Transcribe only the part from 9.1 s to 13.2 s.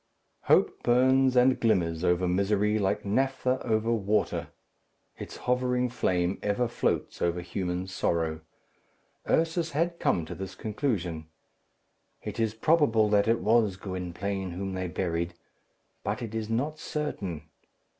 Ursus had come to this conclusion, "It is probable